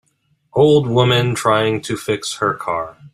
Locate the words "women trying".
0.87-1.79